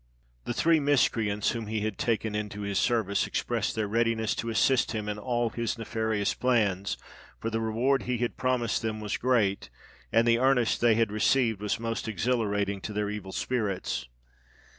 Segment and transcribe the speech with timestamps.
[0.45, 4.93] The three miscreants, whom he had taken into his service, expressed their readiness to assist
[4.93, 6.97] him in all his nefarious plans;
[7.39, 9.69] for the reward he had promised them was great,
[10.11, 14.07] and the earnest they had received was most exhilirating to their evil spirits.